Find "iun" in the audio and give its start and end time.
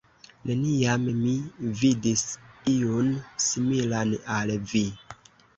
2.73-3.13